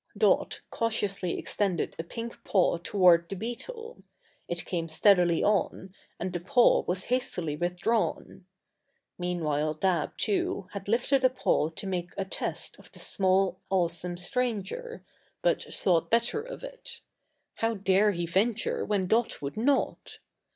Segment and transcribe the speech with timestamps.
[0.17, 4.01] Dot cautiously extended a pink paw toward the beetle;
[4.47, 8.45] it came steadily on, and the paw was hastily withdrawn.
[9.19, 14.17] Meanwhile Dab, too, had lifted a paw to make a test of the small, awesome
[14.17, 15.05] stranger,
[15.43, 17.01] but thought better of it.
[17.57, 20.17] How dare he venture when Dot would not?